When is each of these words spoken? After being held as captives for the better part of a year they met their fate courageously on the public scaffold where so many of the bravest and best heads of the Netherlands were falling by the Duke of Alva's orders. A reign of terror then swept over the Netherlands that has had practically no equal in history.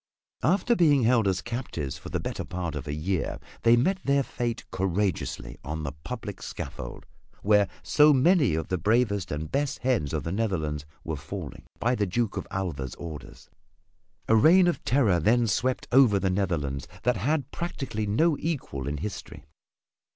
After 0.41 0.75
being 0.75 1.03
held 1.03 1.27
as 1.27 1.43
captives 1.43 1.99
for 1.99 2.09
the 2.09 2.19
better 2.19 2.43
part 2.43 2.73
of 2.73 2.87
a 2.87 2.93
year 2.95 3.37
they 3.61 3.77
met 3.77 3.99
their 4.03 4.23
fate 4.23 4.63
courageously 4.71 5.59
on 5.63 5.83
the 5.83 5.91
public 5.91 6.41
scaffold 6.41 7.05
where 7.43 7.67
so 7.83 8.11
many 8.11 8.55
of 8.55 8.69
the 8.69 8.79
bravest 8.79 9.31
and 9.31 9.51
best 9.51 9.77
heads 9.83 10.11
of 10.11 10.23
the 10.23 10.31
Netherlands 10.31 10.87
were 11.03 11.15
falling 11.15 11.65
by 11.77 11.93
the 11.93 12.07
Duke 12.07 12.35
of 12.35 12.47
Alva's 12.49 12.95
orders. 12.95 13.51
A 14.27 14.35
reign 14.35 14.65
of 14.67 14.83
terror 14.83 15.19
then 15.19 15.45
swept 15.45 15.87
over 15.91 16.17
the 16.17 16.31
Netherlands 16.31 16.87
that 17.03 17.17
has 17.17 17.25
had 17.27 17.51
practically 17.51 18.07
no 18.07 18.35
equal 18.39 18.87
in 18.87 18.97
history. 18.97 19.45